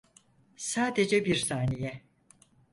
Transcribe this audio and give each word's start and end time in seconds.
Sadece 0.57 1.25
bir 1.25 1.35
saniye. 1.35 2.01